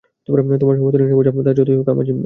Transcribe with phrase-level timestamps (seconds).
[0.27, 0.75] তোমার
[0.77, 2.19] সমস্ত ঋণের বোঝা, তা যতোই হোক আমার জিম্মায়।